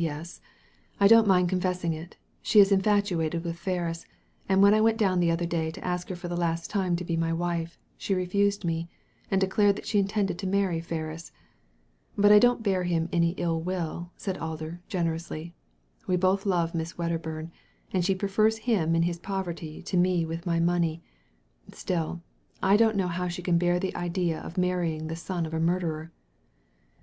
[0.00, 0.40] "Yes!
[0.98, 4.06] I don't mind confessing it She is in fatuated with Ferris,
[4.48, 6.96] and when I went down the other day to ask her for the last time
[6.96, 8.88] to be my wife, she refused me,
[9.30, 11.32] and declared that she in tended to marry Ferris.
[12.16, 15.54] But I don't bear him any ill will," said Alder, generously.
[16.06, 17.50] "We both love Miss Wedderbum,
[17.92, 21.02] and she prefers him in his poverty to me with my money.
[21.72, 22.22] Still,
[22.62, 25.60] I don't know how she can bear the idea of marrying the son of a
[25.60, 26.10] murderer."